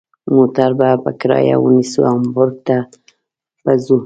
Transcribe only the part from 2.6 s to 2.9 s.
ته